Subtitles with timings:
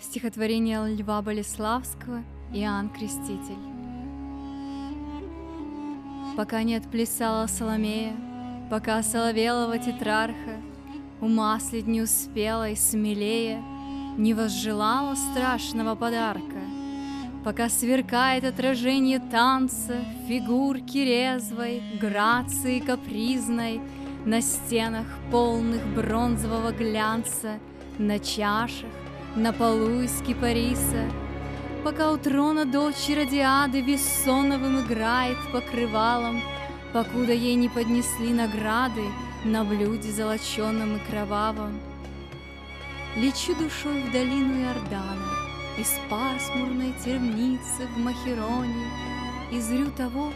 [0.00, 2.22] Стихотворение Льва Болеславского
[2.54, 3.58] «Иоанн Креститель».
[6.36, 8.14] Пока не отплясала Соломея,
[8.70, 10.62] Пока соловелого тетрарха
[11.20, 13.60] Умаслить не успела и смелее
[14.16, 16.60] Не возжелала страшного подарка,
[17.44, 19.96] Пока сверкает отражение танца
[20.28, 23.80] Фигурки резвой, грации капризной
[24.24, 27.58] На стенах полных бронзового глянца,
[27.98, 28.86] На чашах,
[29.36, 31.04] на полу из кипариса,
[31.84, 36.42] Пока у трона дочь Радиады Вессоновым играет покрывалом,
[36.92, 39.04] Покуда ей не поднесли награды
[39.44, 41.78] На блюде золоченом и кровавом.
[43.16, 45.32] Лечу душой в долину Иордана,
[45.78, 48.86] Из пасмурной терницы в Махероне,
[49.52, 50.32] И зрю того,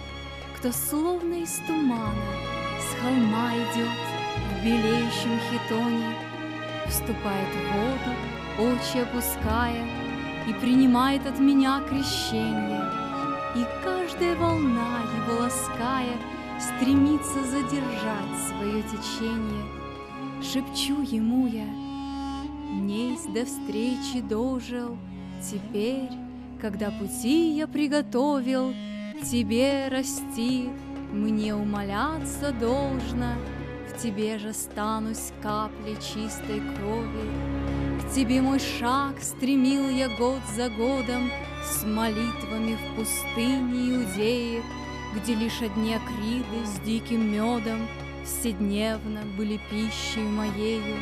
[0.56, 2.33] кто словно из тумана
[2.78, 3.98] С холма идет
[4.61, 6.14] в белеющем хитоне,
[6.88, 8.16] Вступает в воду,
[8.59, 9.84] очи опуская,
[10.48, 12.84] И принимает от меня крещение.
[13.55, 16.17] И каждая волна его лаская
[16.59, 19.64] Стремится задержать свое течение.
[20.42, 21.67] Шепчу ему я,
[22.72, 24.97] Несть до встречи дожил,
[25.42, 26.11] Теперь,
[26.61, 28.72] когда пути я приготовил,
[29.31, 30.69] Тебе расти,
[31.12, 33.34] мне умоляться должно,
[34.03, 41.31] тебе же станусь каплей чистой крови, К тебе мой шаг стремил я год за годом
[41.64, 44.62] С молитвами в пустыне Иудеи,
[45.14, 47.86] Где лишь одни акриды с диким медом
[48.25, 50.97] Вседневно были пищей моею.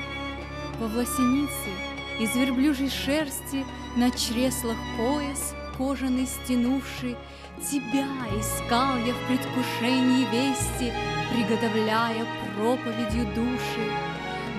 [0.78, 1.70] Во власенице
[2.18, 3.64] из верблюжьей шерсти
[3.96, 7.16] На чреслах пояс кожаный стянувший,
[7.70, 8.06] Тебя
[8.38, 10.92] искал я в предвкушении вести,
[11.32, 13.86] Приготовляя проповедью души.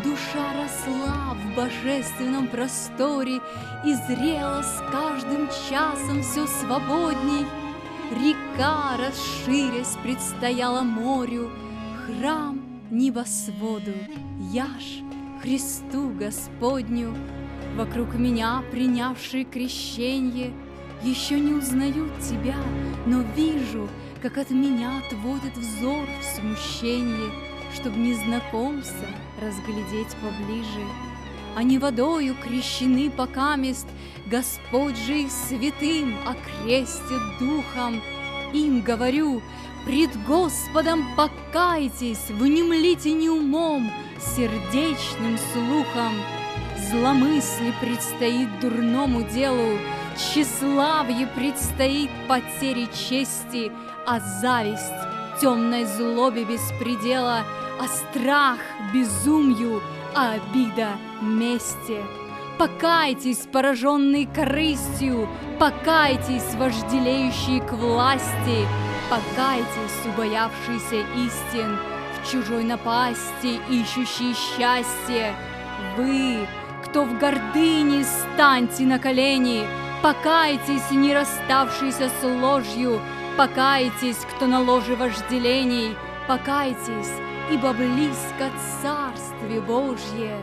[0.03, 3.39] Душа росла в божественном просторе
[3.85, 7.45] И зрела с каждым часом все свободней.
[8.11, 11.51] Река, расширясь, предстояла морю,
[12.05, 12.59] Храм
[12.89, 13.93] небосводу,
[14.51, 15.03] я ж
[15.41, 17.15] Христу Господню.
[17.77, 20.51] Вокруг меня, принявшие крещенье,
[21.03, 22.57] Еще не узнают тебя,
[23.05, 23.89] но вижу,
[24.21, 27.31] Как от меня отводит взор в смущенье,
[27.73, 29.07] Чтоб незнакомца
[29.41, 30.85] разглядеть поближе.
[31.55, 33.87] Они водою крещены покамест,
[34.27, 38.01] Господь же их святым окрестит духом.
[38.53, 39.41] Им говорю,
[39.85, 46.13] пред Господом покайтесь, Внемлите не умом, сердечным слухом.
[46.89, 49.77] Зломысли предстоит дурному делу,
[50.17, 53.71] Тщеславье предстоит потере чести,
[54.05, 57.43] А зависть темной злобе без предела,
[57.79, 58.57] А страх
[58.93, 59.81] безумью,
[60.13, 60.89] а обида
[61.21, 61.97] мести.
[62.59, 65.27] Покайтесь, пораженные корыстью,
[65.59, 68.67] Покайтесь, вожделеющие к власти,
[69.09, 71.77] Покайтесь, убоявшиеся истин,
[72.13, 75.33] В чужой напасти ищущие счастье.
[75.97, 76.47] Вы,
[76.85, 79.65] кто в гордыне, станьте на колени,
[80.01, 82.99] Покайтесь, не расставшиеся с ложью,
[83.37, 85.95] Покайтесь, кто на ложе вожделений,
[86.27, 87.11] Покайтесь,
[87.51, 88.49] ибо близко
[88.81, 90.35] Царствие Божье.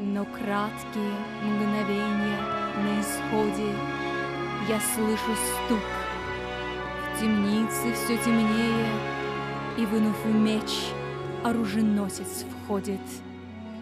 [0.00, 1.14] Но краткие
[1.44, 2.40] мгновения
[2.76, 3.72] на исходе
[4.68, 5.78] Я слышу стук.
[7.14, 8.88] В темнице все темнее,
[9.78, 10.88] И, вынув меч,
[11.44, 13.00] оруженосец входит.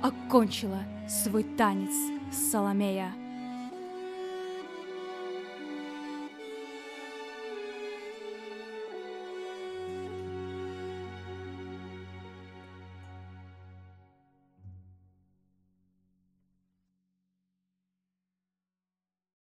[0.02, 1.94] Окончила свой танец
[2.30, 3.19] Соломея.